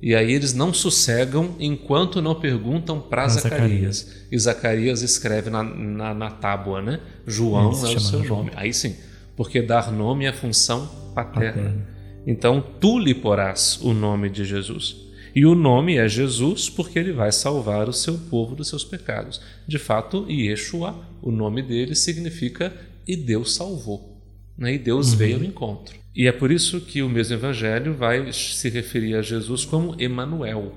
E 0.00 0.14
aí 0.14 0.32
eles 0.32 0.54
não 0.54 0.72
sossegam 0.72 1.56
enquanto 1.58 2.22
não 2.22 2.34
perguntam 2.34 3.00
para 3.00 3.26
Zacarias. 3.28 3.96
Zacarias. 3.98 4.26
E 4.30 4.38
Zacarias 4.38 5.02
escreve 5.02 5.50
na, 5.50 5.62
na, 5.62 6.14
na 6.14 6.30
tábua, 6.30 6.80
né? 6.80 7.00
João 7.26 7.70
é 7.70 7.94
o 7.94 8.00
seu 8.00 8.24
João. 8.24 8.44
nome. 8.44 8.52
Aí 8.54 8.72
sim, 8.72 8.96
porque 9.36 9.60
dar 9.60 9.90
nome 9.90 10.24
é 10.24 10.32
função 10.32 10.86
paterna. 11.14 11.62
paterna. 11.62 11.88
Então 12.26 12.62
tu 12.80 12.98
lhe 12.98 13.14
porás 13.14 13.80
o 13.82 13.92
nome 13.92 14.30
de 14.30 14.44
Jesus. 14.44 15.08
E 15.34 15.44
o 15.44 15.54
nome 15.54 15.96
é 15.96 16.08
Jesus 16.08 16.68
porque 16.68 16.98
ele 16.98 17.12
vai 17.12 17.30
salvar 17.32 17.88
o 17.88 17.92
seu 17.92 18.18
povo 18.30 18.54
dos 18.54 18.68
seus 18.68 18.84
pecados. 18.84 19.40
De 19.66 19.78
fato, 19.78 20.26
Yeshua, 20.28 20.98
o 21.22 21.30
nome 21.30 21.62
dele 21.62 21.94
significa 21.94 22.72
e 23.06 23.16
Deus 23.16 23.54
salvou. 23.54 24.20
Né? 24.56 24.74
E 24.74 24.78
Deus 24.78 25.12
uhum. 25.12 25.16
veio 25.16 25.36
ao 25.36 25.44
encontro. 25.44 25.96
E 26.18 26.26
é 26.26 26.32
por 26.32 26.50
isso 26.50 26.80
que 26.80 27.00
o 27.00 27.08
mesmo 27.08 27.36
evangelho 27.36 27.94
vai 27.94 28.32
se 28.32 28.68
referir 28.68 29.14
a 29.14 29.22
Jesus 29.22 29.64
como 29.64 29.94
Emanuel, 30.00 30.74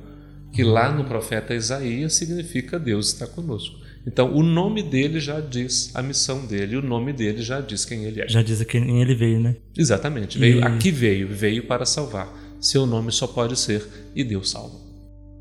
que 0.53 0.63
lá 0.63 0.91
no 0.91 1.03
profeta 1.03 1.55
Isaías 1.55 2.13
significa 2.13 2.77
Deus 2.77 3.07
está 3.07 3.25
conosco. 3.25 3.81
Então, 4.05 4.31
o 4.36 4.43
nome 4.43 4.83
dele 4.83 5.19
já 5.19 5.39
diz 5.39 5.95
a 5.95 6.03
missão 6.03 6.45
dele, 6.45 6.75
o 6.75 6.81
nome 6.81 7.12
dele 7.12 7.41
já 7.41 7.60
diz 7.60 7.83
quem 7.86 8.03
ele 8.03 8.21
é. 8.21 8.27
Já 8.27 8.43
diz 8.43 8.62
a 8.62 8.65
quem 8.65 9.01
ele 9.01 9.15
veio, 9.15 9.39
né? 9.39 9.55
Exatamente. 9.75 10.38
Veio, 10.38 10.60
e... 10.60 10.63
Aqui 10.63 10.91
veio, 10.91 11.27
veio 11.27 11.63
para 11.65 11.88
salvar. 11.88 12.31
Seu 12.60 12.86
nome 12.86 13.12
só 13.12 13.25
pode 13.25 13.57
ser 13.57 13.83
e 14.15 14.24
Deus 14.24 14.51
salva. 14.51 14.75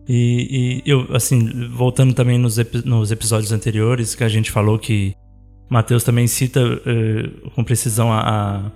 E, 0.08 0.80
e 0.82 0.90
eu, 0.90 1.14
assim, 1.14 1.68
voltando 1.76 2.14
também 2.14 2.38
nos, 2.38 2.56
nos 2.86 3.12
episódios 3.12 3.52
anteriores, 3.52 4.14
que 4.14 4.24
a 4.24 4.28
gente 4.28 4.50
falou 4.50 4.78
que 4.78 5.14
Mateus 5.68 6.02
também 6.02 6.26
cita 6.26 6.60
uh, 6.64 7.50
com 7.50 7.62
precisão 7.62 8.10
a, 8.10 8.20
a, 8.20 8.72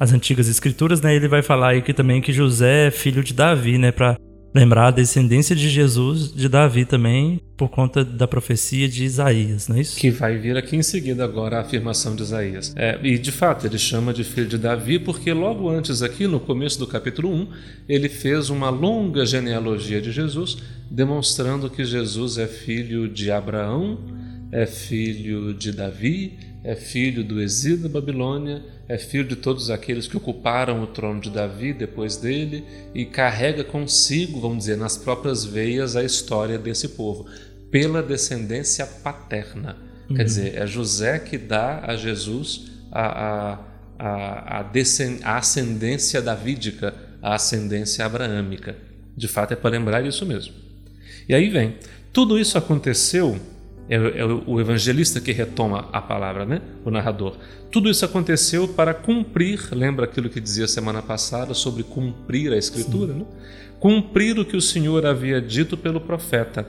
as 0.00 0.14
antigas 0.14 0.48
escrituras, 0.48 1.02
né? 1.02 1.14
Ele 1.14 1.28
vai 1.28 1.42
falar 1.42 1.68
aí 1.68 1.82
que 1.82 1.92
também 1.92 2.22
que 2.22 2.32
José 2.32 2.86
é 2.86 2.90
filho 2.90 3.22
de 3.22 3.34
Davi, 3.34 3.76
né? 3.76 3.92
Para 3.92 4.16
lembrar 4.54 4.88
a 4.88 4.90
descendência 4.90 5.54
de 5.54 5.68
Jesus, 5.68 6.32
de 6.34 6.48
Davi 6.48 6.84
também, 6.86 7.38
por 7.56 7.68
conta 7.68 8.04
da 8.04 8.26
profecia 8.26 8.88
de 8.88 9.04
Isaías, 9.04 9.68
não 9.68 9.76
é 9.76 9.80
isso? 9.80 9.96
Que 9.96 10.10
vai 10.10 10.38
vir 10.38 10.56
aqui 10.56 10.74
em 10.74 10.82
seguida 10.82 11.22
agora 11.22 11.58
a 11.58 11.60
afirmação 11.60 12.16
de 12.16 12.22
Isaías. 12.22 12.72
É, 12.76 12.98
e 13.02 13.18
de 13.18 13.30
fato, 13.30 13.66
ele 13.66 13.78
chama 13.78 14.12
de 14.12 14.24
filho 14.24 14.48
de 14.48 14.58
Davi 14.58 14.98
porque 14.98 15.32
logo 15.32 15.68
antes 15.68 16.02
aqui, 16.02 16.26
no 16.26 16.40
começo 16.40 16.78
do 16.78 16.86
capítulo 16.86 17.32
1, 17.32 17.48
ele 17.88 18.08
fez 18.08 18.50
uma 18.50 18.70
longa 18.70 19.24
genealogia 19.24 20.00
de 20.00 20.10
Jesus, 20.10 20.56
demonstrando 20.90 21.70
que 21.70 21.84
Jesus 21.84 22.38
é 22.38 22.46
filho 22.46 23.06
de 23.06 23.30
Abraão, 23.30 23.98
é 24.50 24.66
filho 24.66 25.54
de 25.54 25.70
Davi, 25.70 26.36
é 26.62 26.74
filho 26.74 27.24
do 27.24 27.40
exílio 27.40 27.78
da 27.78 27.88
Babilônia, 27.88 28.62
é 28.86 28.98
filho 28.98 29.24
de 29.24 29.36
todos 29.36 29.70
aqueles 29.70 30.06
que 30.06 30.16
ocuparam 30.16 30.82
o 30.82 30.86
trono 30.86 31.20
de 31.20 31.30
Davi 31.30 31.72
depois 31.72 32.16
dele 32.16 32.64
e 32.94 33.04
carrega 33.06 33.64
consigo, 33.64 34.40
vamos 34.40 34.58
dizer, 34.58 34.76
nas 34.76 34.96
próprias 34.96 35.44
veias 35.44 35.96
a 35.96 36.04
história 36.04 36.58
desse 36.58 36.88
povo, 36.88 37.26
pela 37.70 38.02
descendência 38.02 38.84
paterna. 38.86 39.76
Uhum. 40.08 40.16
Quer 40.16 40.24
dizer, 40.24 40.56
é 40.56 40.66
José 40.66 41.18
que 41.18 41.38
dá 41.38 41.84
a 41.86 41.96
Jesus 41.96 42.70
a, 42.92 43.06
a, 43.06 43.58
a, 43.98 44.60
a, 44.60 44.70
a 45.22 45.36
ascendência 45.38 46.20
davídica, 46.20 46.94
a 47.22 47.34
ascendência 47.36 48.04
abraâmica. 48.04 48.76
De 49.16 49.28
fato, 49.28 49.52
é 49.52 49.56
para 49.56 49.70
lembrar 49.70 50.04
isso 50.04 50.26
mesmo. 50.26 50.54
E 51.28 51.34
aí 51.34 51.48
vem, 51.48 51.76
tudo 52.12 52.38
isso 52.38 52.58
aconteceu 52.58 53.38
é, 53.90 54.20
é 54.20 54.24
o 54.24 54.60
evangelista 54.60 55.20
que 55.20 55.32
retoma 55.32 55.88
a 55.92 56.00
palavra, 56.00 56.46
né? 56.46 56.62
o 56.84 56.90
narrador. 56.92 57.36
Tudo 57.72 57.90
isso 57.90 58.04
aconteceu 58.04 58.68
para 58.68 58.94
cumprir, 58.94 59.68
lembra 59.72 60.04
aquilo 60.04 60.30
que 60.30 60.40
dizia 60.40 60.68
semana 60.68 61.02
passada 61.02 61.54
sobre 61.54 61.82
cumprir 61.82 62.52
a 62.52 62.56
Escritura? 62.56 63.12
Né? 63.12 63.24
Cumprir 63.80 64.38
o 64.38 64.44
que 64.44 64.56
o 64.56 64.60
Senhor 64.60 65.04
havia 65.04 65.40
dito 65.40 65.76
pelo 65.76 66.00
profeta. 66.00 66.64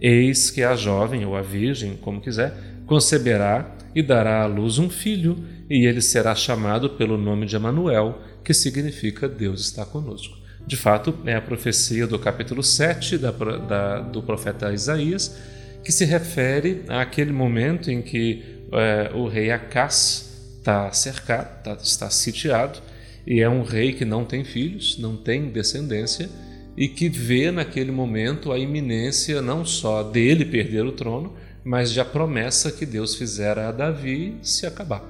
Eis 0.00 0.48
que 0.48 0.62
a 0.62 0.76
jovem, 0.76 1.26
ou 1.26 1.36
a 1.36 1.42
virgem, 1.42 1.96
como 1.96 2.20
quiser, 2.20 2.54
conceberá 2.86 3.76
e 3.92 4.02
dará 4.02 4.42
à 4.42 4.46
luz 4.46 4.78
um 4.78 4.88
filho, 4.88 5.38
e 5.68 5.86
ele 5.86 6.00
será 6.00 6.34
chamado 6.36 6.90
pelo 6.90 7.18
nome 7.18 7.46
de 7.46 7.56
Emanuel, 7.56 8.20
que 8.44 8.54
significa 8.54 9.28
Deus 9.28 9.60
está 9.60 9.84
conosco. 9.84 10.38
De 10.66 10.76
fato, 10.76 11.14
é 11.26 11.34
a 11.34 11.40
profecia 11.40 12.06
do 12.06 12.18
capítulo 12.18 12.62
7 12.62 13.18
da, 13.18 13.30
da, 13.30 14.00
do 14.00 14.22
profeta 14.22 14.72
Isaías, 14.72 15.36
que 15.84 15.92
se 15.92 16.04
refere 16.04 16.82
àquele 16.88 17.32
momento 17.32 17.90
em 17.90 18.02
que 18.02 18.60
é, 18.72 19.10
o 19.14 19.26
rei 19.26 19.50
Acás 19.50 20.56
está 20.58 20.92
cercado, 20.92 21.62
tá, 21.62 21.72
está 21.82 22.10
sitiado, 22.10 22.80
e 23.26 23.40
é 23.40 23.48
um 23.48 23.62
rei 23.62 23.92
que 23.92 24.04
não 24.04 24.24
tem 24.24 24.44
filhos, 24.44 24.98
não 24.98 25.16
tem 25.16 25.48
descendência, 25.48 26.28
e 26.76 26.88
que 26.88 27.08
vê 27.08 27.50
naquele 27.50 27.90
momento 27.90 28.52
a 28.52 28.58
iminência 28.58 29.42
não 29.42 29.64
só 29.64 30.02
dele 30.02 30.44
perder 30.44 30.84
o 30.84 30.92
trono, 30.92 31.34
mas 31.64 31.92
de 31.92 32.00
a 32.00 32.04
promessa 32.04 32.72
que 32.72 32.86
Deus 32.86 33.14
fizera 33.14 33.68
a 33.68 33.72
Davi 33.72 34.36
se 34.42 34.66
acabar, 34.66 35.04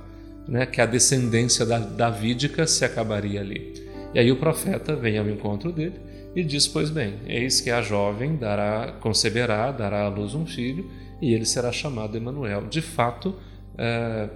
né? 0.49 0.67
que 0.67 0.81
a 0.81 0.87
descendência 0.87 1.65
da 1.65 1.79
davídica 1.79 2.67
se 2.67 2.85
acabaria 2.85 3.41
ali. 3.41 3.75
E 4.13 4.19
aí 4.19 4.33
o 4.33 4.37
profeta 4.37 4.97
vem 4.97 5.19
ao 5.19 5.29
encontro 5.29 5.71
dele 5.71 5.95
e 6.35 6.43
diz: 6.43 6.67
Pois 6.67 6.91
bem, 6.91 7.15
eis 7.27 7.61
que 7.61 7.71
a 7.71 7.83
jovem 7.83 8.37
dará, 8.37 8.93
conceberá, 9.01 9.71
dará 9.73 10.05
à 10.05 10.09
luz 10.09 10.35
um 10.35 10.47
filho, 10.47 10.91
e 11.21 11.35
ele 11.35 11.45
será 11.45 11.73
chamado 11.73 12.17
Emanuel. 12.17 12.67
De 12.69 12.81
fato, 12.81 13.35
é, 13.77 14.29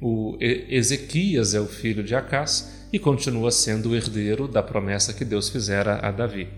o 0.00 0.36
Ezequias 0.40 1.54
é 1.54 1.60
o 1.60 1.66
filho 1.66 2.02
de 2.02 2.14
Acás 2.14 2.88
e 2.92 2.98
continua 2.98 3.50
sendo 3.50 3.90
o 3.90 3.96
herdeiro 3.96 4.48
da 4.48 4.62
promessa 4.62 5.12
que 5.12 5.24
Deus 5.24 5.48
fizera 5.48 5.98
a 6.06 6.10
Davi. 6.10 6.48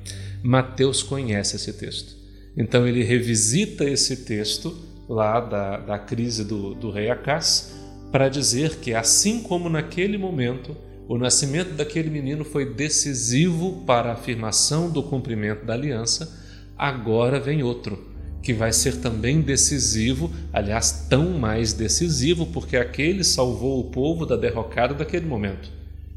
Mateus 0.42 1.02
conhece 1.02 1.56
esse 1.56 1.72
texto. 1.72 2.16
Então 2.56 2.86
ele 2.86 3.02
revisita 3.02 3.84
esse 3.84 4.24
texto 4.24 4.74
lá 5.08 5.40
da, 5.40 5.78
da 5.78 5.98
crise 5.98 6.44
do, 6.44 6.74
do 6.74 6.90
rei 6.90 7.10
Acás 7.10 7.74
para 8.10 8.28
dizer 8.28 8.76
que, 8.76 8.94
assim 8.94 9.42
como 9.42 9.68
naquele 9.68 10.16
momento 10.16 10.76
o 11.06 11.18
nascimento 11.18 11.74
daquele 11.74 12.08
menino 12.08 12.44
foi 12.44 12.64
decisivo 12.64 13.82
para 13.86 14.10
a 14.10 14.14
afirmação 14.14 14.88
do 14.88 15.02
cumprimento 15.02 15.64
da 15.66 15.74
aliança. 15.74 16.42
Agora 16.76 17.38
vem 17.38 17.62
outro, 17.62 18.02
que 18.42 18.54
vai 18.54 18.72
ser 18.72 19.00
também 19.00 19.42
decisivo, 19.42 20.30
aliás, 20.52 21.06
tão 21.08 21.38
mais 21.38 21.74
decisivo, 21.74 22.46
porque 22.46 22.76
aquele 22.76 23.22
salvou 23.22 23.80
o 23.80 23.90
povo 23.90 24.24
da 24.24 24.36
derrocada 24.36 24.94
daquele 24.94 25.26
momento. 25.26 25.70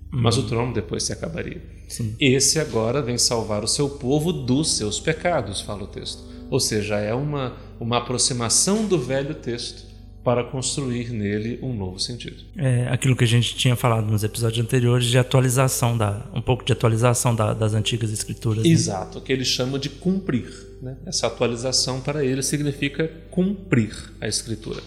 Mas 0.09 0.37
o 0.37 0.43
trono 0.43 0.73
depois 0.73 1.03
se 1.03 1.11
acabaria. 1.11 1.61
Sim. 1.89 2.15
Esse 2.17 2.59
agora 2.59 3.01
vem 3.01 3.17
salvar 3.17 3.63
o 3.63 3.67
seu 3.67 3.89
povo 3.89 4.31
dos 4.31 4.71
seus 4.77 4.99
pecados, 5.01 5.59
fala 5.59 5.83
o 5.83 5.87
texto. 5.87 6.23
Ou 6.49 6.61
seja, 6.61 6.97
é 6.97 7.13
uma, 7.13 7.57
uma 7.77 7.97
aproximação 7.97 8.85
do 8.85 8.97
velho 8.97 9.35
texto 9.35 9.96
para 10.27 10.43
construir 10.43 11.09
nele 11.13 11.57
um 11.63 11.73
novo 11.73 11.99
sentido. 11.99 12.43
É 12.57 12.85
aquilo 12.89 13.15
que 13.15 13.23
a 13.23 13.27
gente 13.27 13.55
tinha 13.55 13.77
falado 13.77 14.11
nos 14.11 14.25
episódios 14.25 14.61
anteriores 14.61 15.05
de 15.05 15.17
atualização 15.17 15.97
da 15.97 16.21
um 16.33 16.41
pouco 16.41 16.65
de 16.65 16.73
atualização 16.73 17.33
da, 17.33 17.53
das 17.53 17.73
antigas 17.73 18.11
escrituras. 18.11 18.65
Né? 18.65 18.69
Exato, 18.69 19.19
né? 19.19 19.23
que 19.25 19.31
ele 19.31 19.45
chama 19.45 19.79
de 19.79 19.87
cumprir. 19.87 20.51
Né? 20.81 20.97
Essa 21.05 21.27
atualização 21.27 22.01
para 22.01 22.25
ele 22.25 22.43
significa 22.43 23.09
cumprir 23.31 23.95
a 24.19 24.27
escritura. 24.27 24.81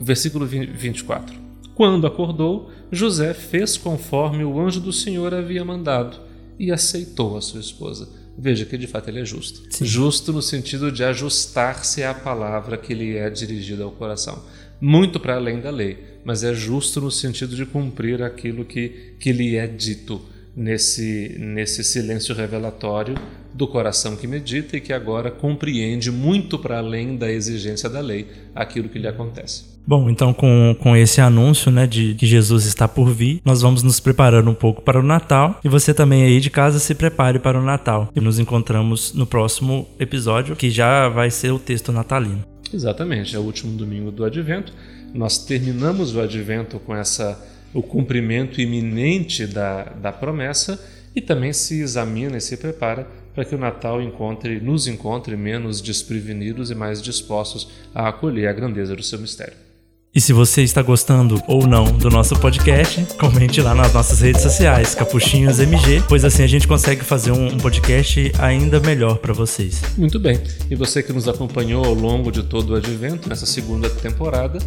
Versículo 0.00 0.46
24. 0.46 1.34
Quando 1.74 2.06
acordou, 2.06 2.70
José 2.92 3.34
fez 3.34 3.76
conforme 3.76 4.44
o 4.44 4.60
anjo 4.60 4.78
do 4.78 4.92
Senhor 4.92 5.34
havia 5.34 5.64
mandado 5.64 6.16
e 6.60 6.70
aceitou 6.70 7.36
a 7.36 7.40
sua 7.40 7.58
esposa. 7.58 8.08
Veja 8.38 8.64
que 8.64 8.78
de 8.78 8.86
fato 8.86 9.08
ele 9.08 9.20
é 9.20 9.24
justo. 9.24 9.62
Sim. 9.70 9.84
Justo 9.84 10.32
no 10.32 10.40
sentido 10.40 10.90
de 10.90 11.04
ajustar-se 11.04 12.02
à 12.02 12.14
palavra 12.14 12.76
que 12.76 12.94
lhe 12.94 13.16
é 13.16 13.28
dirigida 13.28 13.84
ao 13.84 13.92
coração 13.92 14.42
muito 14.80 15.20
para 15.20 15.34
além 15.34 15.60
da 15.60 15.70
lei, 15.70 15.98
mas 16.24 16.42
é 16.42 16.54
justo 16.54 17.00
no 17.00 17.10
sentido 17.10 17.54
de 17.54 17.66
cumprir 17.66 18.22
aquilo 18.22 18.64
que, 18.64 19.14
que 19.20 19.30
lhe 19.30 19.56
é 19.56 19.66
dito 19.66 20.22
nesse, 20.56 21.36
nesse 21.38 21.84
silêncio 21.84 22.34
revelatório 22.34 23.14
do 23.52 23.68
coração 23.68 24.16
que 24.16 24.26
medita 24.26 24.76
e 24.76 24.80
que 24.80 24.92
agora 24.92 25.30
compreende 25.30 26.10
muito 26.10 26.58
para 26.58 26.78
além 26.78 27.16
da 27.16 27.30
exigência 27.30 27.90
da 27.90 28.00
lei 28.00 28.26
aquilo 28.54 28.88
que 28.88 28.98
lhe 28.98 29.08
acontece. 29.08 29.64
Bom, 29.90 30.08
então 30.08 30.32
com, 30.32 30.76
com 30.78 30.94
esse 30.94 31.20
anúncio 31.20 31.68
né, 31.68 31.84
de 31.84 32.14
que 32.14 32.24
Jesus 32.24 32.64
está 32.64 32.86
por 32.86 33.12
vir, 33.12 33.40
nós 33.44 33.60
vamos 33.60 33.82
nos 33.82 33.98
preparando 33.98 34.48
um 34.48 34.54
pouco 34.54 34.82
para 34.82 35.00
o 35.00 35.02
Natal 35.02 35.58
e 35.64 35.68
você 35.68 35.92
também 35.92 36.22
aí 36.22 36.38
de 36.38 36.48
casa 36.48 36.78
se 36.78 36.94
prepare 36.94 37.40
para 37.40 37.58
o 37.58 37.64
Natal. 37.64 38.08
E 38.14 38.20
nos 38.20 38.38
encontramos 38.38 39.12
no 39.12 39.26
próximo 39.26 39.88
episódio, 39.98 40.54
que 40.54 40.70
já 40.70 41.08
vai 41.08 41.28
ser 41.28 41.50
o 41.50 41.58
texto 41.58 41.90
natalino. 41.90 42.44
Exatamente, 42.72 43.34
é 43.34 43.38
o 43.40 43.42
último 43.42 43.76
domingo 43.76 44.12
do 44.12 44.24
Advento. 44.24 44.72
Nós 45.12 45.44
terminamos 45.44 46.14
o 46.14 46.20
Advento 46.20 46.78
com 46.78 46.94
essa 46.94 47.44
o 47.74 47.82
cumprimento 47.82 48.60
iminente 48.60 49.44
da, 49.44 49.82
da 49.82 50.12
promessa 50.12 50.80
e 51.16 51.20
também 51.20 51.52
se 51.52 51.80
examina 51.80 52.36
e 52.36 52.40
se 52.40 52.56
prepara 52.56 53.08
para 53.34 53.44
que 53.44 53.56
o 53.56 53.58
Natal 53.58 54.00
encontre, 54.00 54.60
nos 54.60 54.86
encontre 54.86 55.36
menos 55.36 55.80
desprevenidos 55.80 56.70
e 56.70 56.76
mais 56.76 57.02
dispostos 57.02 57.68
a 57.92 58.06
acolher 58.06 58.46
a 58.46 58.52
grandeza 58.52 58.94
do 58.94 59.02
seu 59.02 59.18
mistério. 59.18 59.68
E 60.12 60.20
se 60.20 60.32
você 60.32 60.62
está 60.62 60.82
gostando 60.82 61.40
ou 61.46 61.68
não 61.68 61.84
do 61.84 62.10
nosso 62.10 62.34
podcast, 62.34 63.06
comente 63.16 63.60
lá 63.60 63.76
nas 63.76 63.92
nossas 63.92 64.20
redes 64.20 64.42
sociais, 64.42 64.92
Capuchinhos 64.92 65.60
MG, 65.60 66.02
pois 66.08 66.24
assim 66.24 66.42
a 66.42 66.48
gente 66.48 66.66
consegue 66.66 67.04
fazer 67.04 67.30
um 67.30 67.56
podcast 67.56 68.32
ainda 68.40 68.80
melhor 68.80 69.18
para 69.18 69.32
vocês. 69.32 69.80
Muito 69.96 70.18
bem. 70.18 70.40
E 70.68 70.74
você 70.74 71.00
que 71.00 71.12
nos 71.12 71.28
acompanhou 71.28 71.84
ao 71.84 71.94
longo 71.94 72.32
de 72.32 72.42
todo 72.42 72.70
o 72.70 72.74
advento, 72.74 73.28
nessa 73.28 73.46
segunda 73.46 73.88
temporada, 73.88 74.58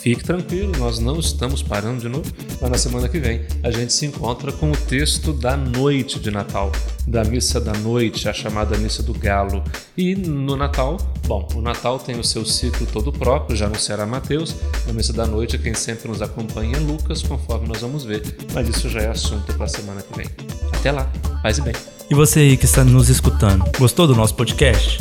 Fique 0.00 0.24
tranquilo, 0.24 0.72
nós 0.78 0.98
não 0.98 1.20
estamos 1.20 1.62
parando 1.62 2.00
de 2.00 2.08
novo, 2.08 2.24
mas 2.58 2.70
na 2.70 2.78
semana 2.78 3.06
que 3.06 3.18
vem 3.18 3.42
a 3.62 3.70
gente 3.70 3.92
se 3.92 4.06
encontra 4.06 4.50
com 4.50 4.70
o 4.70 4.76
texto 4.76 5.30
da 5.30 5.58
noite 5.58 6.18
de 6.18 6.30
Natal, 6.30 6.72
da 7.06 7.22
missa 7.22 7.60
da 7.60 7.74
noite, 7.74 8.26
a 8.26 8.32
chamada 8.32 8.78
missa 8.78 9.02
do 9.02 9.12
galo. 9.12 9.62
E 9.98 10.14
no 10.14 10.56
Natal, 10.56 10.96
bom, 11.26 11.46
o 11.54 11.60
Natal 11.60 11.98
tem 11.98 12.18
o 12.18 12.24
seu 12.24 12.46
ciclo 12.46 12.86
todo 12.86 13.12
próprio, 13.12 13.54
já 13.54 13.66
anunciará 13.66 14.06
Mateus, 14.06 14.56
na 14.86 14.94
missa 14.94 15.12
da 15.12 15.26
noite 15.26 15.58
quem 15.58 15.74
sempre 15.74 16.08
nos 16.08 16.22
acompanha 16.22 16.78
é 16.78 16.80
Lucas, 16.80 17.22
conforme 17.22 17.68
nós 17.68 17.82
vamos 17.82 18.02
ver, 18.02 18.22
mas 18.54 18.70
isso 18.70 18.88
já 18.88 19.00
é 19.00 19.08
assunto 19.08 19.52
para 19.52 19.66
a 19.66 19.68
semana 19.68 20.00
que 20.00 20.16
vem. 20.16 20.26
Até 20.72 20.92
lá, 20.92 21.12
paz 21.42 21.58
e 21.58 21.60
bem. 21.60 21.74
E 22.08 22.14
você 22.14 22.40
aí 22.40 22.56
que 22.56 22.64
está 22.64 22.82
nos 22.82 23.10
escutando, 23.10 23.64
gostou 23.78 24.06
do 24.06 24.14
nosso 24.14 24.34
podcast? 24.34 24.98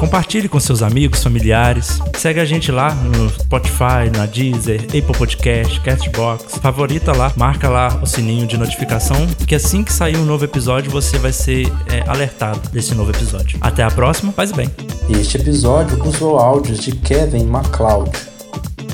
Compartilhe 0.00 0.48
com 0.48 0.58
seus 0.58 0.82
amigos, 0.82 1.22
familiares. 1.22 2.00
Segue 2.16 2.40
a 2.40 2.44
gente 2.46 2.72
lá 2.72 2.94
no 2.94 3.28
Spotify, 3.28 4.08
na 4.10 4.24
Deezer, 4.24 4.80
Apple 4.84 5.12
Podcast, 5.14 5.78
Castbox. 5.82 6.56
Favorita 6.56 7.14
lá, 7.14 7.30
marca 7.36 7.68
lá 7.68 8.00
o 8.02 8.06
sininho 8.06 8.46
de 8.46 8.56
notificação, 8.56 9.26
que 9.46 9.54
assim 9.54 9.84
que 9.84 9.92
sair 9.92 10.16
um 10.16 10.24
novo 10.24 10.42
episódio 10.42 10.90
você 10.90 11.18
vai 11.18 11.32
ser 11.32 11.70
é, 11.92 12.02
alertado 12.08 12.66
desse 12.70 12.94
novo 12.94 13.10
episódio. 13.10 13.58
Até 13.60 13.82
a 13.82 13.90
próxima, 13.90 14.32
faz 14.32 14.52
bem. 14.52 14.70
Este 15.10 15.36
episódio 15.36 16.02
usou 16.02 16.38
áudios 16.38 16.78
de 16.78 16.92
Kevin 16.92 17.44
MacLeod. 17.44 18.29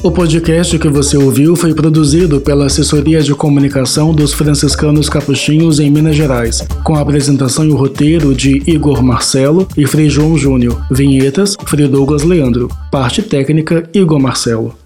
O 0.03 0.11
podcast 0.11 0.79
que 0.79 0.89
você 0.89 1.17
ouviu 1.17 1.57
foi 1.57 1.75
produzido 1.75 2.41
pela 2.41 2.67
Assessoria 2.67 3.21
de 3.23 3.35
Comunicação 3.35 4.13
dos 4.13 4.33
Franciscanos 4.33 5.09
Capuchinhos 5.09 5.81
em 5.81 5.91
Minas 5.91 6.15
Gerais, 6.15 6.67
com 6.85 6.95
a 6.95 7.01
apresentação 7.01 7.65
e 7.65 7.71
o 7.71 7.77
roteiro 7.77 8.35
de 8.35 8.63
Igor 8.67 9.03
Marcelo 9.03 9.67
e 9.77 9.87
Frei 9.87 10.09
João 10.09 10.37
Júnior. 10.37 10.81
Vinhetas, 10.91 11.57
Frei 11.67 11.89
Douglas 11.89 12.23
Leandro. 12.23 12.69
Parte 12.91 13.23
técnica, 13.23 13.89
Igor 13.93 14.21
Marcelo. 14.21 14.86